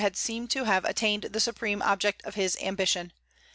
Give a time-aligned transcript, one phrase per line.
[0.01, 3.13] had seemed to have attained the supreme object of his ambition.